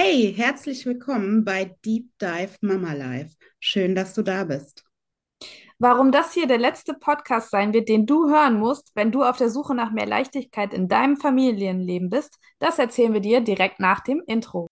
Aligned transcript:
Hey, 0.00 0.32
herzlich 0.32 0.86
willkommen 0.86 1.44
bei 1.44 1.76
Deep 1.84 2.06
Dive 2.22 2.54
Mama 2.60 2.92
Life. 2.92 3.34
Schön, 3.58 3.96
dass 3.96 4.14
du 4.14 4.22
da 4.22 4.44
bist. 4.44 4.84
Warum 5.80 6.12
das 6.12 6.32
hier 6.32 6.46
der 6.46 6.58
letzte 6.58 6.94
Podcast 6.94 7.50
sein 7.50 7.72
wird, 7.72 7.88
den 7.88 8.06
du 8.06 8.28
hören 8.28 8.60
musst, 8.60 8.92
wenn 8.94 9.10
du 9.10 9.24
auf 9.24 9.38
der 9.38 9.50
Suche 9.50 9.74
nach 9.74 9.90
mehr 9.90 10.06
Leichtigkeit 10.06 10.72
in 10.72 10.86
deinem 10.86 11.16
Familienleben 11.16 12.10
bist, 12.10 12.38
das 12.60 12.78
erzählen 12.78 13.12
wir 13.12 13.20
dir 13.20 13.40
direkt 13.40 13.80
nach 13.80 13.98
dem 13.98 14.22
Intro. 14.28 14.68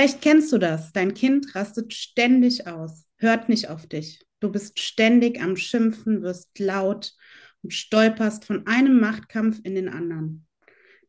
Vielleicht 0.00 0.22
kennst 0.22 0.50
du 0.50 0.56
das. 0.56 0.94
Dein 0.94 1.12
Kind 1.12 1.54
rastet 1.54 1.92
ständig 1.92 2.66
aus, 2.66 3.04
hört 3.18 3.50
nicht 3.50 3.68
auf 3.68 3.86
dich. 3.86 4.24
Du 4.40 4.50
bist 4.50 4.80
ständig 4.80 5.42
am 5.42 5.56
Schimpfen, 5.56 6.22
wirst 6.22 6.58
laut 6.58 7.12
und 7.60 7.74
stolperst 7.74 8.46
von 8.46 8.66
einem 8.66 8.98
Machtkampf 8.98 9.60
in 9.62 9.74
den 9.74 9.90
anderen. 9.90 10.46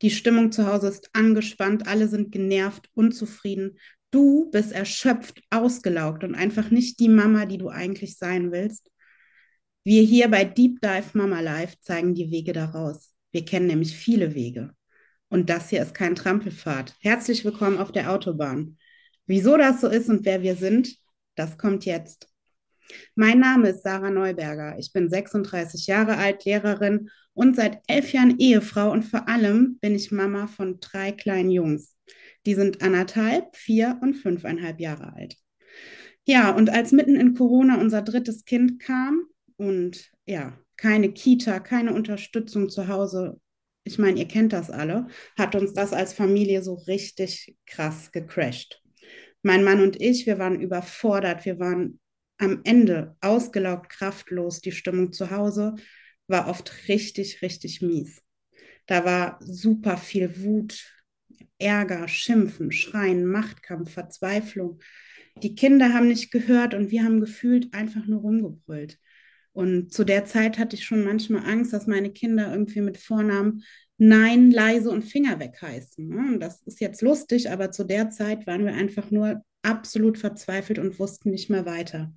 Die 0.01 0.09
Stimmung 0.09 0.51
zu 0.51 0.67
Hause 0.67 0.89
ist 0.89 1.09
angespannt, 1.13 1.87
alle 1.87 2.09
sind 2.09 2.33
genervt, 2.33 2.89
unzufrieden. 2.93 3.79
Du 4.11 4.51
bist 4.51 4.73
erschöpft, 4.73 5.41
ausgelaugt 5.51 6.25
und 6.25 6.35
einfach 6.35 6.69
nicht 6.69 6.99
die 6.99 7.07
Mama, 7.07 7.45
die 7.45 7.59
du 7.59 7.69
eigentlich 7.69 8.17
sein 8.17 8.51
willst. 8.51 8.91
Wir 9.85 10.01
hier 10.01 10.27
bei 10.27 10.43
Deep 10.43 10.81
Dive 10.81 11.11
Mama 11.13 11.39
Life 11.39 11.77
zeigen 11.79 12.13
die 12.13 12.29
Wege 12.29 12.51
daraus. 12.51 13.13
Wir 13.31 13.45
kennen 13.45 13.67
nämlich 13.67 13.95
viele 13.95 14.35
Wege. 14.35 14.75
Und 15.31 15.49
das 15.49 15.69
hier 15.69 15.81
ist 15.81 15.93
kein 15.93 16.13
Trampelfahrt. 16.13 16.93
Herzlich 16.99 17.45
willkommen 17.45 17.77
auf 17.77 17.93
der 17.93 18.11
Autobahn. 18.11 18.77
Wieso 19.25 19.55
das 19.55 19.79
so 19.79 19.87
ist 19.87 20.09
und 20.09 20.25
wer 20.25 20.41
wir 20.41 20.57
sind, 20.57 20.97
das 21.35 21.57
kommt 21.57 21.85
jetzt. 21.85 22.27
Mein 23.15 23.39
Name 23.39 23.69
ist 23.69 23.81
Sarah 23.81 24.09
Neuberger. 24.09 24.77
Ich 24.77 24.91
bin 24.91 25.09
36 25.09 25.87
Jahre 25.87 26.17
alt, 26.17 26.43
Lehrerin 26.43 27.09
und 27.33 27.55
seit 27.55 27.79
elf 27.87 28.11
Jahren 28.11 28.39
Ehefrau 28.39 28.91
und 28.91 29.03
vor 29.03 29.29
allem 29.29 29.77
bin 29.79 29.95
ich 29.95 30.11
Mama 30.11 30.47
von 30.47 30.81
drei 30.81 31.13
kleinen 31.13 31.49
Jungs. 31.49 31.95
Die 32.45 32.53
sind 32.53 32.81
anderthalb, 32.81 33.55
vier 33.55 33.99
und 34.01 34.15
fünfeinhalb 34.15 34.81
Jahre 34.81 35.13
alt. 35.13 35.37
Ja, 36.25 36.51
und 36.53 36.69
als 36.69 36.91
mitten 36.91 37.15
in 37.15 37.35
Corona 37.35 37.79
unser 37.79 38.01
drittes 38.01 38.43
Kind 38.43 38.81
kam 38.81 39.27
und 39.55 40.11
ja, 40.25 40.59
keine 40.75 41.13
Kita, 41.13 41.61
keine 41.61 41.93
Unterstützung 41.93 42.67
zu 42.67 42.89
Hause 42.89 43.39
ich 43.83 43.97
meine, 43.97 44.19
ihr 44.19 44.27
kennt 44.27 44.53
das 44.53 44.69
alle, 44.69 45.07
hat 45.37 45.55
uns 45.55 45.73
das 45.73 45.93
als 45.93 46.13
Familie 46.13 46.61
so 46.63 46.75
richtig 46.75 47.55
krass 47.65 48.11
gecrashed. 48.11 48.81
Mein 49.43 49.63
Mann 49.63 49.81
und 49.81 49.99
ich, 49.99 50.27
wir 50.27 50.37
waren 50.37 50.61
überfordert, 50.61 51.45
wir 51.45 51.59
waren 51.59 51.99
am 52.37 52.61
Ende 52.63 53.15
ausgelaugt, 53.21 53.89
kraftlos. 53.89 54.61
Die 54.61 54.71
Stimmung 54.71 55.13
zu 55.13 55.31
Hause 55.31 55.75
war 56.27 56.47
oft 56.47 56.87
richtig, 56.87 57.41
richtig 57.41 57.81
mies. 57.81 58.21
Da 58.87 59.05
war 59.05 59.39
super 59.41 59.97
viel 59.97 60.43
Wut, 60.43 60.91
Ärger, 61.59 62.07
Schimpfen, 62.07 62.71
Schreien, 62.71 63.25
Machtkampf, 63.25 63.91
Verzweiflung. 63.91 64.79
Die 65.43 65.55
Kinder 65.55 65.93
haben 65.93 66.07
nicht 66.07 66.31
gehört 66.31 66.73
und 66.73 66.91
wir 66.91 67.03
haben 67.03 67.19
gefühlt 67.19 67.73
einfach 67.73 68.05
nur 68.05 68.21
rumgebrüllt. 68.21 68.99
Und 69.53 69.93
zu 69.93 70.03
der 70.03 70.25
Zeit 70.25 70.57
hatte 70.57 70.75
ich 70.75 70.85
schon 70.85 71.03
manchmal 71.03 71.45
Angst, 71.45 71.73
dass 71.73 71.87
meine 71.87 72.11
Kinder 72.11 72.51
irgendwie 72.51 72.81
mit 72.81 72.97
Vornamen 72.97 73.63
Nein, 74.03 74.49
leise 74.49 74.89
und 74.89 75.03
Finger 75.03 75.39
weg 75.39 75.61
heißen. 75.61 76.07
Ne? 76.07 76.39
Das 76.39 76.63
ist 76.63 76.81
jetzt 76.81 77.03
lustig, 77.03 77.51
aber 77.51 77.69
zu 77.69 77.83
der 77.83 78.09
Zeit 78.09 78.47
waren 78.47 78.65
wir 78.65 78.73
einfach 78.73 79.11
nur 79.11 79.43
absolut 79.61 80.17
verzweifelt 80.17 80.79
und 80.79 80.97
wussten 80.97 81.29
nicht 81.29 81.51
mehr 81.51 81.67
weiter. 81.67 82.11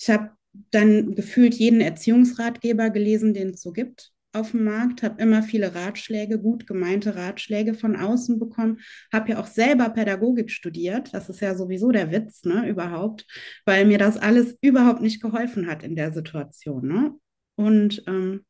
Ich 0.00 0.08
habe 0.08 0.30
dann 0.70 1.14
gefühlt 1.14 1.52
jeden 1.54 1.82
Erziehungsratgeber 1.82 2.88
gelesen, 2.88 3.34
den 3.34 3.50
es 3.50 3.60
so 3.60 3.72
gibt 3.72 4.14
auf 4.36 4.52
dem 4.52 4.64
Markt, 4.64 5.02
habe 5.02 5.20
immer 5.22 5.42
viele 5.42 5.74
Ratschläge, 5.74 6.38
gut 6.38 6.66
gemeinte 6.66 7.16
Ratschläge 7.16 7.74
von 7.74 7.96
außen 7.96 8.38
bekommen, 8.38 8.78
habe 9.12 9.30
ja 9.30 9.38
auch 9.40 9.46
selber 9.46 9.88
Pädagogik 9.90 10.50
studiert. 10.50 11.12
Das 11.14 11.28
ist 11.28 11.40
ja 11.40 11.56
sowieso 11.56 11.90
der 11.90 12.12
Witz, 12.12 12.44
ne, 12.44 12.68
überhaupt, 12.68 13.26
weil 13.64 13.86
mir 13.86 13.98
das 13.98 14.16
alles 14.16 14.56
überhaupt 14.60 15.00
nicht 15.02 15.20
geholfen 15.20 15.66
hat 15.66 15.82
in 15.82 15.96
der 15.96 16.12
Situation. 16.12 16.86
Ne? 16.86 17.14
Und 17.56 18.02
ähm, 18.06 18.44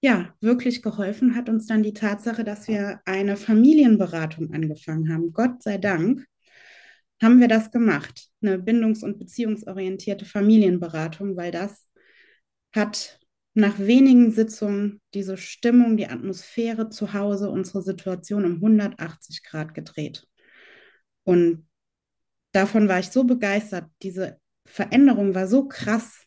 ja, 0.00 0.34
wirklich 0.40 0.82
geholfen 0.82 1.36
hat 1.36 1.48
uns 1.48 1.66
dann 1.66 1.82
die 1.82 1.94
Tatsache, 1.94 2.42
dass 2.44 2.66
wir 2.66 3.00
eine 3.04 3.36
Familienberatung 3.36 4.52
angefangen 4.52 5.12
haben. 5.12 5.32
Gott 5.32 5.62
sei 5.62 5.78
Dank 5.78 6.26
haben 7.22 7.38
wir 7.38 7.46
das 7.48 7.70
gemacht, 7.70 8.28
eine 8.42 8.58
bindungs- 8.58 9.04
und 9.04 9.18
beziehungsorientierte 9.18 10.24
Familienberatung, 10.24 11.36
weil 11.36 11.52
das 11.52 11.88
hat 12.74 13.20
nach 13.54 13.78
wenigen 13.78 14.30
Sitzungen 14.32 15.00
diese 15.14 15.36
Stimmung, 15.36 15.96
die 15.96 16.08
Atmosphäre 16.08 16.88
zu 16.88 17.12
Hause, 17.12 17.50
unsere 17.50 17.82
Situation 17.82 18.44
um 18.44 18.54
180 18.54 19.42
Grad 19.42 19.74
gedreht. 19.74 20.26
Und 21.24 21.66
davon 22.52 22.88
war 22.88 22.98
ich 22.98 23.10
so 23.10 23.24
begeistert. 23.24 23.90
Diese 24.02 24.38
Veränderung 24.64 25.34
war 25.34 25.46
so 25.46 25.68
krass, 25.68 26.24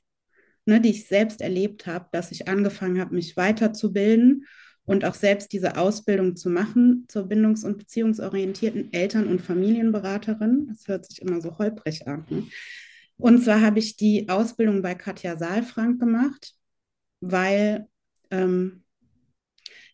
ne, 0.66 0.80
die 0.80 0.92
ich 0.92 1.08
selbst 1.08 1.42
erlebt 1.42 1.88
habe, 1.88 2.08
dass 2.12 2.32
ich 2.32 2.48
angefangen 2.48 3.00
habe, 3.00 3.16
mich 3.16 3.36
weiterzubilden 3.36 4.46
und 4.86 5.04
auch 5.04 5.16
selbst 5.16 5.52
diese 5.52 5.78
Ausbildung 5.78 6.36
zu 6.36 6.52
machen 6.52 7.06
zur 7.08 7.28
bindungs- 7.28 7.66
und 7.66 7.80
beziehungsorientierten 7.80 8.94
Eltern- 8.94 9.28
und 9.28 9.42
Familienberaterin. 9.42 10.68
Das 10.68 10.88
hört 10.88 11.08
sich 11.08 11.24
immer 11.24 11.42
so 11.42 11.58
holprig 11.58 12.08
an. 12.08 12.26
Ne? 12.30 12.44
Und 13.18 13.44
zwar 13.44 13.62
habe 13.62 13.80
ich 13.80 13.96
die 13.96 14.30
Ausbildung 14.30 14.84
bei 14.84 14.94
Katja 14.94 15.38
Saalfrank 15.38 16.00
gemacht 16.00 16.54
weil 17.32 17.88
ähm, 18.32 18.84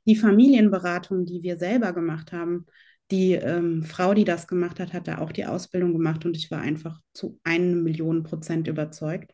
die 0.06 0.16
Familienberatung, 0.16 1.26
die 1.26 1.44
wir 1.44 1.58
selber 1.58 1.94
gemacht 1.94 2.32
haben, 2.32 2.66
die 3.12 3.34
ähm, 3.34 3.84
Frau, 3.84 4.14
die 4.14 4.24
das 4.24 4.48
gemacht 4.48 4.80
hat, 4.80 4.94
hat 4.94 5.08
da 5.08 5.20
auch 5.20 5.32
die 5.32 5.46
Ausbildung 5.46 5.94
gemacht 5.94 6.26
und 6.26 6.36
ich 6.36 6.50
war 6.50 6.62
einfach 6.62 7.00
zu 7.14 7.40
einer 7.44 7.76
Million 7.76 8.24
Prozent 8.24 8.68
überzeugt. 8.68 9.34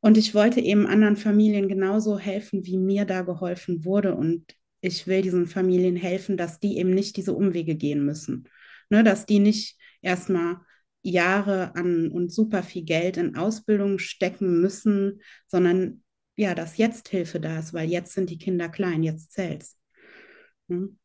Und 0.00 0.18
ich 0.18 0.34
wollte 0.34 0.60
eben 0.60 0.86
anderen 0.86 1.16
Familien 1.16 1.68
genauso 1.68 2.18
helfen, 2.18 2.64
wie 2.64 2.76
mir 2.76 3.06
da 3.06 3.22
geholfen 3.22 3.84
wurde. 3.84 4.14
Und 4.14 4.44
ich 4.80 5.06
will 5.06 5.22
diesen 5.22 5.46
Familien 5.46 5.96
helfen, 5.96 6.36
dass 6.36 6.60
die 6.60 6.78
eben 6.78 6.90
nicht 6.90 7.16
diese 7.16 7.32
Umwege 7.32 7.74
gehen 7.74 8.04
müssen. 8.04 8.48
Ne, 8.88 9.02
dass 9.02 9.26
die 9.26 9.40
nicht 9.40 9.76
erstmal 10.02 10.58
Jahre 11.02 11.74
an 11.74 12.08
und 12.10 12.32
super 12.32 12.62
viel 12.62 12.84
Geld 12.84 13.16
in 13.16 13.36
Ausbildung 13.36 13.98
stecken 13.98 14.60
müssen, 14.60 15.20
sondern 15.48 16.04
ja, 16.36 16.54
dass 16.54 16.76
jetzt 16.76 17.08
Hilfe 17.08 17.40
da 17.40 17.58
ist, 17.58 17.72
weil 17.72 17.88
jetzt 17.88 18.12
sind 18.12 18.30
die 18.30 18.38
Kinder 18.38 18.68
klein, 18.68 19.02
jetzt 19.02 19.32
zählt's. 19.32 19.76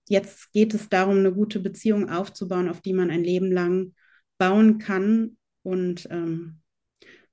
Jetzt 0.07 0.51
geht 0.51 0.73
es 0.73 0.89
darum, 0.89 1.19
eine 1.19 1.31
gute 1.31 1.59
Beziehung 1.59 2.09
aufzubauen, 2.09 2.67
auf 2.67 2.81
die 2.81 2.93
man 2.93 3.09
ein 3.09 3.23
Leben 3.23 3.51
lang 3.51 3.93
bauen 4.37 4.77
kann. 4.77 5.37
Und 5.63 6.07
ähm, 6.11 6.61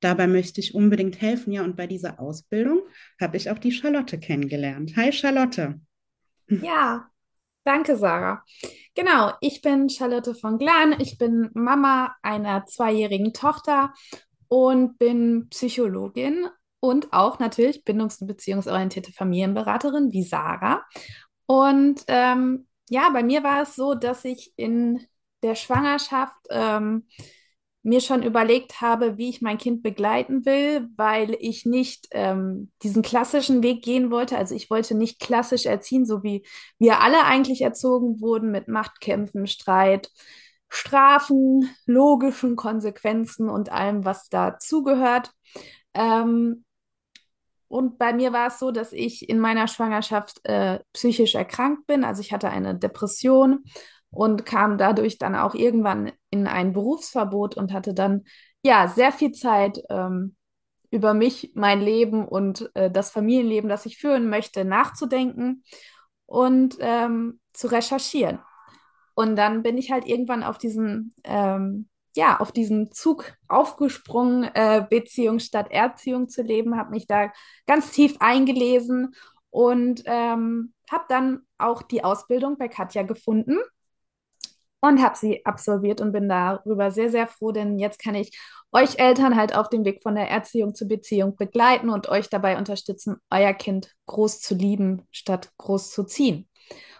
dabei 0.01 0.27
möchte 0.27 0.61
ich 0.61 0.75
unbedingt 0.75 1.21
helfen. 1.21 1.53
Ja, 1.53 1.65
und 1.65 1.77
bei 1.77 1.87
dieser 1.87 2.21
Ausbildung 2.21 2.83
habe 3.21 3.37
ich 3.37 3.51
auch 3.51 3.59
die 3.59 3.73
Charlotte 3.73 4.19
kennengelernt. 4.19 4.97
Hi, 4.97 5.13
Charlotte. 5.13 5.81
Ja, 6.63 7.11
danke, 7.63 7.99
Sarah. 7.99 8.43
Genau, 8.95 9.35
ich 9.43 9.61
bin 9.61 9.91
Charlotte 9.91 10.35
von 10.35 10.57
Glan. 10.57 10.99
Ich 10.99 11.19
bin 11.19 11.51
Mama 11.53 12.17
einer 12.23 12.65
zweijährigen 12.65 13.35
Tochter 13.35 13.93
und 14.49 14.97
bin 14.97 15.51
Psychologin 15.51 16.47
und 16.81 17.13
auch 17.13 17.39
natürlich 17.39 17.85
bindungs- 17.85 18.21
und 18.21 18.27
beziehungsorientierte 18.29 19.13
Familienberaterin 19.13 20.13
wie 20.13 20.23
Sarah. 20.23 20.85
Und 21.47 22.05
ähm, 22.09 22.67
ja, 22.89 23.11
bei 23.11 23.23
mir 23.23 23.43
war 23.43 23.63
es 23.63 23.75
so, 23.75 23.95
dass 23.95 24.25
ich 24.25 24.53
in 24.57 25.01
der 25.43 25.55
Schwangerschaft 25.55 26.35
ähm, 26.51 27.07
mir 27.83 28.01
schon 28.01 28.23
überlegt 28.23 28.81
habe, 28.81 29.17
wie 29.17 29.31
ich 29.31 29.41
mein 29.41 29.57
Kind 29.57 29.83
begleiten 29.83 30.45
will, 30.45 30.89
weil 30.97 31.37
ich 31.41 31.65
nicht 31.65 32.09
ähm, 32.11 32.71
diesen 32.83 33.03
klassischen 33.03 33.63
Weg 33.63 33.83
gehen 33.83 34.11
wollte. 34.11 34.37
Also 34.37 34.55
ich 34.55 34.69
wollte 34.69 34.95
nicht 34.95 35.21
klassisch 35.21 35.65
erziehen, 35.65 36.05
so 36.05 36.23
wie 36.23 36.45
wir 36.79 37.01
alle 37.01 37.25
eigentlich 37.25 37.63
erzogen 37.63 38.21
wurden 38.21 38.51
mit 38.51 38.69
Machtkämpfen, 38.69 39.47
Streit, 39.47 40.11
Strafen, 40.69 41.71
logischen 41.87 42.57
Konsequenzen 42.57 43.49
und 43.49 43.71
allem, 43.71 44.05
was 44.05 44.29
dazugehört. 44.29 45.33
Ähm, 45.95 46.65
und 47.69 47.99
bei 47.99 48.13
mir 48.13 48.33
war 48.33 48.49
es 48.49 48.59
so, 48.59 48.71
dass 48.71 48.93
ich 48.93 49.29
in 49.29 49.39
meiner 49.39 49.69
Schwangerschaft 49.69 50.41
äh, 50.45 50.81
psychisch 50.93 51.35
erkrankt 51.35 51.87
bin. 51.87 52.05
Also 52.05 52.21
ich 52.23 52.33
hatte 52.33 52.49
eine 52.51 52.75
Depression 52.77 53.65
und 54.11 54.47
kam 54.47 54.79
dadurch 54.79 55.19
dann 55.19 55.37
auch 55.37 55.55
irgendwann 55.55 56.13
in 56.31 56.47
ein 56.47 56.73
Berufsverbot 56.73 57.57
und 57.57 57.73
hatte 57.73 57.95
dann 57.95 58.25
ja 58.63 58.89
sehr 58.89 59.13
viel 59.13 59.33
Zeit 59.33 59.83
ähm, 59.91 60.35
über 60.91 61.13
mich, 61.15 61.53
mein 61.55 61.81
Leben 61.81 62.27
und 62.27 62.71
äh, 62.75 62.91
das 62.91 63.11
Familienleben, 63.11 63.69
das 63.69 63.87
ich 63.87 63.99
führen 63.99 64.31
möchte, 64.31 64.65
nachzudenken. 64.65 65.63
und 66.27 66.77
ähm, 66.81 67.41
zu 67.53 67.69
recherchieren. 67.69 68.39
Und 69.15 69.37
dann 69.37 69.63
bin 69.63 69.79
ich 69.79 69.91
halt 69.91 70.07
irgendwann 70.07 70.43
auf 70.45 70.59
diesen, 70.59 71.15
ähm, 71.25 71.89
ja, 72.19 72.41
auf 72.41 72.51
diesen 72.51 72.91
Zug 72.91 73.33
aufgesprungen, 73.47 74.43
äh, 74.53 74.85
Beziehung 74.91 75.39
statt 75.39 75.71
Erziehung 75.71 76.29
zu 76.29 76.43
leben, 76.43 76.77
habe 76.77 76.91
mich 76.91 77.07
da 77.07 77.31
ganz 77.65 77.93
tief 77.93 78.17
eingelesen 78.19 79.15
und 79.51 80.03
ähm, 80.05 80.75
habe 80.91 81.05
dann 81.09 81.43
auch 81.59 81.81
die 81.81 82.03
Ausbildung 82.03 82.59
bei 82.59 82.67
Katja 82.67 83.05
gefunden 83.05 83.59
und 84.81 85.01
habe 85.01 85.17
sie 85.17 85.47
absolviert 85.47 86.01
und 86.01 86.11
bin 86.11 86.29
darüber 86.29 86.91
sehr, 86.91 87.09
sehr 87.09 87.29
froh, 87.29 87.53
denn 87.53 87.79
jetzt 87.79 88.03
kann 88.03 88.17
ich 88.17 88.37
euch 88.73 88.99
Eltern 88.99 89.37
halt 89.37 89.55
auf 89.55 89.69
dem 89.69 89.85
Weg 89.85 90.03
von 90.03 90.17
der 90.17 90.29
Erziehung 90.29 90.75
zur 90.75 90.89
Beziehung 90.89 91.37
begleiten 91.37 91.89
und 91.89 92.09
euch 92.09 92.29
dabei 92.29 92.59
unterstützen, 92.59 93.19
euer 93.31 93.55
Kind 93.55 93.95
groß 94.07 94.41
zu 94.41 94.57
lieben, 94.57 95.07
statt 95.13 95.53
groß 95.59 95.93
zu 95.93 96.03
ziehen. 96.03 96.48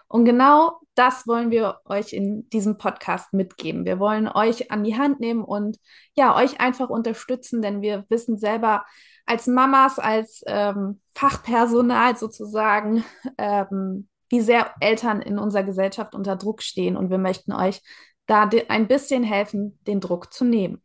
Und 0.07 0.25
genau 0.25 0.79
das 0.95 1.27
wollen 1.27 1.51
wir 1.51 1.79
euch 1.85 2.13
in 2.13 2.49
diesem 2.49 2.77
Podcast 2.77 3.31
mitgeben. 3.33 3.85
Wir 3.85 3.99
wollen 3.99 4.27
euch 4.27 4.71
an 4.71 4.83
die 4.83 4.97
Hand 4.97 5.19
nehmen 5.19 5.43
und 5.43 5.77
ja, 6.15 6.35
euch 6.35 6.59
einfach 6.59 6.89
unterstützen, 6.89 7.61
denn 7.61 7.81
wir 7.81 8.05
wissen 8.09 8.37
selber 8.37 8.85
als 9.25 9.45
Mamas, 9.47 9.99
als 9.99 10.43
ähm, 10.47 10.99
Fachpersonal 11.13 12.17
sozusagen, 12.17 13.05
ähm, 13.37 14.09
wie 14.29 14.41
sehr 14.41 14.73
Eltern 14.79 15.21
in 15.21 15.37
unserer 15.37 15.63
Gesellschaft 15.63 16.15
unter 16.15 16.35
Druck 16.35 16.63
stehen. 16.63 16.97
Und 16.97 17.11
wir 17.11 17.19
möchten 17.19 17.53
euch 17.53 17.81
da 18.25 18.49
ein 18.67 18.87
bisschen 18.87 19.23
helfen, 19.23 19.79
den 19.87 19.99
Druck 20.01 20.33
zu 20.33 20.43
nehmen. 20.43 20.83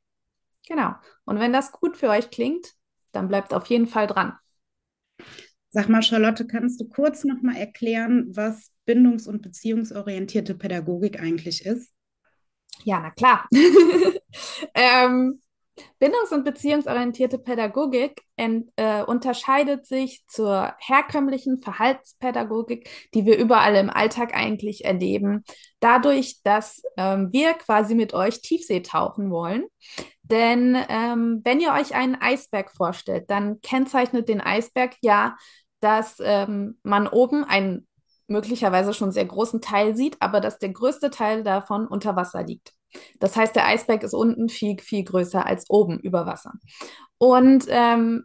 Genau. 0.66 0.94
Und 1.25 1.40
wenn 1.40 1.52
das 1.52 1.72
gut 1.72 1.96
für 1.96 2.08
euch 2.08 2.30
klingt, 2.30 2.72
dann 3.12 3.28
bleibt 3.28 3.54
auf 3.54 3.66
jeden 3.66 3.87
Fall 3.87 4.06
dran. 4.06 4.38
Sag 5.75 5.88
mal, 5.88 6.03
Charlotte, 6.03 6.47
kannst 6.47 6.81
du 6.81 6.88
kurz 6.88 7.25
noch 7.25 7.43
mal 7.43 7.56
erklären, 7.56 8.26
was 8.29 8.71
bindungs- 8.87 9.26
und 9.26 9.43
beziehungsorientierte 9.43 10.55
Pädagogik 10.55 11.21
eigentlich 11.21 11.67
ist? 11.67 11.93
Ja, 12.85 13.00
na 13.00 13.11
klar. 13.11 13.49
ähm, 14.75 15.41
Bindungs- 15.99 16.31
und 16.31 16.44
beziehungsorientierte 16.44 17.38
Pädagogik 17.38 18.23
ent, 18.37 18.71
äh, 18.76 19.03
unterscheidet 19.03 19.85
sich 19.85 20.25
zur 20.29 20.73
herkömmlichen 20.79 21.61
Verhaltenspädagogik, 21.61 22.88
die 23.12 23.26
wir 23.26 23.37
überall 23.37 23.75
im 23.75 23.91
Alltag 23.91 24.32
eigentlich 24.32 24.85
erleben, 24.85 25.43
dadurch, 25.81 26.41
dass 26.44 26.82
ähm, 26.97 27.31
wir 27.32 27.55
quasi 27.55 27.97
mit 27.97 28.15
euch 28.15 28.41
Tiefsee 28.43 28.82
tauchen 28.82 29.32
wollen. 29.32 29.65
Denn 30.23 30.79
ähm, 30.88 31.41
wenn 31.44 31.61
ihr 31.61 31.73
euch 31.73 31.97
einen 31.97 32.15
Eisberg 32.15 32.71
vorstellt, 32.71 33.29
dann 33.29 33.61
kennzeichnet 33.61 34.29
den 34.29 34.41
Eisberg 34.41 34.94
ja, 35.03 35.37
dass 35.84 36.16
ähm, 36.20 36.78
man 36.82 37.06
oben 37.06 37.44
einen 37.44 37.86
möglicherweise 38.26 38.94
schon 38.94 39.12
sehr 39.12 39.26
großen 39.26 39.60
Teil 39.60 39.94
sieht, 39.94 40.16
aber 40.20 40.40
dass 40.40 40.58
der 40.58 40.70
größte 40.70 41.10
Teil 41.10 41.44
davon 41.44 41.86
unter 41.86 42.16
Wasser 42.16 42.42
liegt. 42.42 42.72
Das 43.20 43.36
heißt, 43.36 43.54
der 43.54 43.66
Eisberg 43.66 44.02
ist 44.02 44.14
unten 44.14 44.48
viel, 44.48 44.78
viel 44.81 45.04
größer 45.04 45.44
als 45.44 45.69
oben 45.69 45.98
über 45.98 46.25
Wasser. 46.25 46.54
Und 47.19 47.66
ähm, 47.69 48.25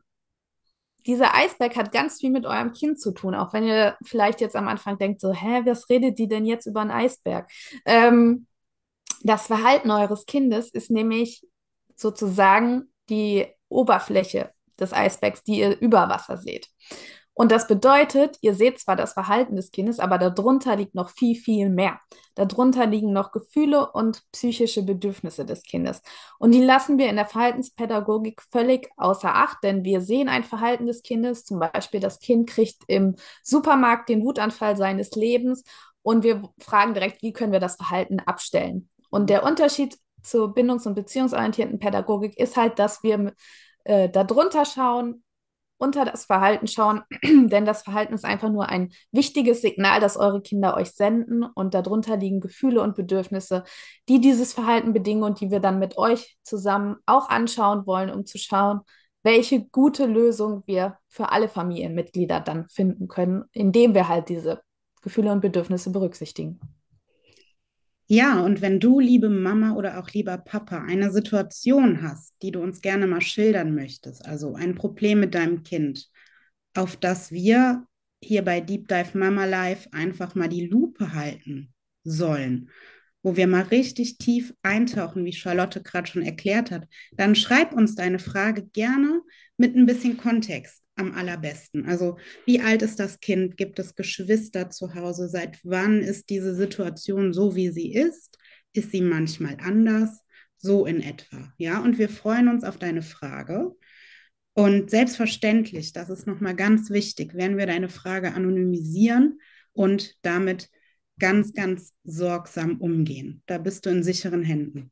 dieser 1.05 1.35
Eisberg 1.35 1.75
hat 1.75 1.91
ganz 1.91 2.19
viel 2.19 2.29
mit 2.29 2.45
eurem 2.45 2.71
Kind 2.71 2.99
zu 2.99 3.11
tun, 3.11 3.35
auch 3.35 3.51
wenn 3.51 3.65
ihr 3.65 3.97
vielleicht 4.05 4.39
jetzt 4.39 4.55
am 4.55 4.67
Anfang 4.67 4.97
denkt, 4.97 5.19
so, 5.19 5.33
hä, 5.33 5.61
was 5.65 5.89
redet 5.89 6.17
die 6.17 6.27
denn 6.27 6.45
jetzt 6.45 6.65
über 6.65 6.81
einen 6.81 6.91
Eisberg? 6.91 7.49
Ähm, 7.85 8.47
das 9.23 9.47
Verhalten 9.47 9.91
eures 9.91 10.25
Kindes 10.25 10.69
ist 10.69 10.91
nämlich 10.91 11.45
sozusagen 11.95 12.93
die 13.09 13.47
Oberfläche 13.67 14.51
des 14.79 14.93
Eisbergs, 14.93 15.43
die 15.43 15.59
ihr 15.59 15.79
über 15.79 16.07
Wasser 16.09 16.37
seht. 16.37 16.69
Und 17.39 17.53
das 17.53 17.67
bedeutet, 17.67 18.37
ihr 18.41 18.53
seht 18.53 18.81
zwar 18.81 18.97
das 18.97 19.13
Verhalten 19.13 19.55
des 19.55 19.71
Kindes, 19.71 19.99
aber 19.99 20.17
darunter 20.17 20.75
liegt 20.75 20.93
noch 20.93 21.09
viel, 21.09 21.37
viel 21.37 21.69
mehr. 21.69 21.97
Darunter 22.35 22.85
liegen 22.85 23.13
noch 23.13 23.31
Gefühle 23.31 23.89
und 23.93 24.29
psychische 24.33 24.83
Bedürfnisse 24.83 25.45
des 25.45 25.63
Kindes. 25.63 26.01
Und 26.37 26.51
die 26.51 26.61
lassen 26.61 26.97
wir 26.97 27.07
in 27.07 27.15
der 27.15 27.27
Verhaltenspädagogik 27.27 28.41
völlig 28.51 28.89
außer 28.97 29.33
Acht, 29.33 29.59
denn 29.63 29.85
wir 29.85 30.01
sehen 30.01 30.27
ein 30.27 30.43
Verhalten 30.43 30.85
des 30.85 31.01
Kindes, 31.01 31.45
zum 31.45 31.59
Beispiel 31.59 32.01
das 32.01 32.19
Kind 32.19 32.49
kriegt 32.49 32.83
im 32.87 33.15
Supermarkt 33.41 34.09
den 34.09 34.21
Wutanfall 34.25 34.75
seines 34.75 35.11
Lebens 35.11 35.63
und 36.01 36.25
wir 36.25 36.43
fragen 36.59 36.93
direkt, 36.93 37.21
wie 37.21 37.31
können 37.31 37.53
wir 37.53 37.61
das 37.61 37.77
Verhalten 37.77 38.19
abstellen. 38.19 38.89
Und 39.11 39.29
der 39.29 39.45
Unterschied 39.45 39.97
zur 40.23 40.53
bindungs- 40.53 40.85
und 40.85 40.95
beziehungsorientierten 40.95 41.79
Pädagogik 41.79 42.37
ist 42.37 42.57
halt, 42.57 42.79
dass 42.79 43.01
wir 43.01 43.31
äh, 43.85 44.09
darunter 44.09 44.65
schauen, 44.65 45.23
unter 45.79 46.05
das 46.05 46.25
Verhalten 46.25 46.67
schauen, 46.67 47.01
denn 47.23 47.65
das 47.65 47.81
Verhalten 47.81 48.13
ist 48.13 48.25
einfach 48.25 48.49
nur 48.49 48.69
ein 48.69 48.91
wichtiges 49.11 49.61
Signal, 49.61 49.99
das 49.99 50.17
eure 50.17 50.41
Kinder 50.41 50.75
euch 50.75 50.91
senden 50.91 51.43
und 51.43 51.73
darunter 51.73 52.17
liegen 52.17 52.41
Gefühle 52.41 52.81
und 52.81 52.95
Bedürfnisse, 52.95 53.63
die 54.07 54.21
dieses 54.21 54.53
Verhalten 54.53 54.93
bedingen 54.93 55.23
und 55.23 55.41
die 55.41 55.49
wir 55.49 55.59
dann 55.59 55.79
mit 55.79 55.97
euch 55.97 56.37
zusammen 56.43 56.97
auch 57.05 57.29
anschauen 57.29 57.87
wollen, 57.87 58.11
um 58.11 58.25
zu 58.25 58.37
schauen, 58.37 58.81
welche 59.23 59.65
gute 59.65 60.05
Lösung 60.05 60.63
wir 60.65 60.97
für 61.07 61.31
alle 61.31 61.49
Familienmitglieder 61.49 62.39
dann 62.39 62.69
finden 62.69 63.07
können, 63.07 63.45
indem 63.51 63.93
wir 63.93 64.07
halt 64.07 64.29
diese 64.29 64.61
Gefühle 65.01 65.31
und 65.31 65.41
Bedürfnisse 65.41 65.91
berücksichtigen. 65.91 66.59
Ja, 68.11 68.41
und 68.41 68.61
wenn 68.61 68.79
du, 68.79 68.99
liebe 68.99 69.29
Mama 69.29 69.73
oder 69.75 69.99
auch 69.99 70.09
lieber 70.09 70.37
Papa, 70.39 70.83
eine 70.83 71.11
Situation 71.11 72.01
hast, 72.01 72.33
die 72.41 72.49
du 72.51 72.59
uns 72.59 72.81
gerne 72.81 73.05
mal 73.05 73.21
schildern 73.21 73.75
möchtest, 73.75 74.25
also 74.25 74.55
ein 74.55 74.73
Problem 74.73 75.19
mit 75.19 75.35
deinem 75.35 75.61
Kind, 75.61 76.09
auf 76.73 76.97
das 76.97 77.31
wir 77.31 77.85
hier 78.23 78.41
bei 78.43 78.61
Deep 78.61 78.87
Dive 78.87 79.15
Mama 79.15 79.45
Life 79.45 79.89
einfach 79.93 80.33
mal 80.33 80.49
die 80.49 80.65
Lupe 80.65 81.13
halten 81.13 81.71
sollen, 82.03 82.71
wo 83.21 83.35
wir 83.35 83.45
mal 83.45 83.63
richtig 83.63 84.17
tief 84.17 84.55
eintauchen, 84.63 85.23
wie 85.23 85.33
Charlotte 85.33 85.83
gerade 85.83 86.07
schon 86.07 86.23
erklärt 86.23 86.71
hat, 86.71 86.87
dann 87.11 87.35
schreib 87.35 87.73
uns 87.73 87.93
deine 87.93 88.17
Frage 88.17 88.65
gerne 88.69 89.21
mit 89.57 89.75
ein 89.75 89.85
bisschen 89.85 90.17
Kontext 90.17 90.78
am 90.99 91.13
allerbesten. 91.13 91.85
Also 91.85 92.17
wie 92.45 92.59
alt 92.61 92.81
ist 92.81 92.99
das 92.99 93.19
Kind? 93.19 93.57
Gibt 93.57 93.79
es 93.79 93.95
Geschwister 93.95 94.69
zu 94.69 94.93
Hause? 94.93 95.29
Seit 95.29 95.59
wann 95.63 96.01
ist 96.01 96.29
diese 96.29 96.53
Situation 96.53 97.33
so, 97.33 97.55
wie 97.55 97.69
sie 97.69 97.93
ist? 97.93 98.37
Ist 98.73 98.91
sie 98.91 99.01
manchmal 99.01 99.57
anders? 99.61 100.23
So 100.57 100.85
in 100.85 101.01
etwa. 101.01 101.53
Ja, 101.57 101.81
und 101.81 101.97
wir 101.97 102.09
freuen 102.09 102.49
uns 102.49 102.63
auf 102.63 102.77
deine 102.77 103.01
Frage. 103.01 103.71
Und 104.53 104.89
selbstverständlich, 104.89 105.93
das 105.93 106.09
ist 106.09 106.27
nochmal 106.27 106.55
ganz 106.55 106.89
wichtig, 106.89 107.33
werden 107.33 107.57
wir 107.57 107.65
deine 107.65 107.87
Frage 107.87 108.33
anonymisieren 108.33 109.39
und 109.71 110.17
damit 110.21 110.69
ganz, 111.17 111.53
ganz 111.53 111.93
sorgsam 112.03 112.81
umgehen. 112.81 113.41
Da 113.45 113.57
bist 113.57 113.85
du 113.85 113.89
in 113.89 114.03
sicheren 114.03 114.43
Händen. 114.43 114.91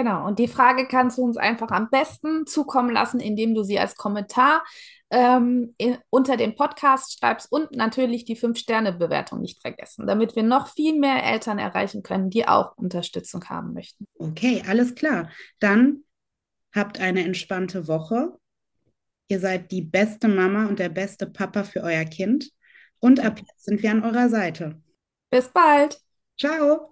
Genau, 0.00 0.26
und 0.26 0.38
die 0.38 0.48
Frage 0.48 0.88
kannst 0.88 1.18
du 1.18 1.22
uns 1.22 1.36
einfach 1.36 1.70
am 1.72 1.90
besten 1.90 2.46
zukommen 2.46 2.90
lassen, 2.90 3.20
indem 3.20 3.54
du 3.54 3.64
sie 3.64 3.78
als 3.78 3.96
Kommentar 3.96 4.64
ähm, 5.10 5.74
in, 5.76 5.98
unter 6.08 6.38
dem 6.38 6.54
Podcast 6.54 7.18
schreibst 7.18 7.52
und 7.52 7.72
natürlich 7.72 8.24
die 8.24 8.34
Fünf-Sterne-Bewertung 8.34 9.42
nicht 9.42 9.60
vergessen, 9.60 10.06
damit 10.06 10.36
wir 10.36 10.42
noch 10.42 10.68
viel 10.68 10.98
mehr 10.98 11.22
Eltern 11.22 11.58
erreichen 11.58 12.02
können, 12.02 12.30
die 12.30 12.48
auch 12.48 12.78
Unterstützung 12.78 13.44
haben 13.50 13.74
möchten. 13.74 14.06
Okay, 14.18 14.62
alles 14.66 14.94
klar. 14.94 15.28
Dann 15.58 16.04
habt 16.74 16.98
eine 16.98 17.22
entspannte 17.22 17.86
Woche. 17.86 18.38
Ihr 19.28 19.38
seid 19.38 19.70
die 19.70 19.82
beste 19.82 20.28
Mama 20.28 20.64
und 20.64 20.78
der 20.78 20.88
beste 20.88 21.26
Papa 21.26 21.64
für 21.64 21.82
euer 21.82 22.06
Kind. 22.06 22.48
Und 23.00 23.20
ab 23.20 23.38
jetzt 23.38 23.66
sind 23.66 23.82
wir 23.82 23.90
an 23.90 24.02
eurer 24.02 24.30
Seite. 24.30 24.80
Bis 25.28 25.48
bald. 25.48 26.00
Ciao. 26.38 26.90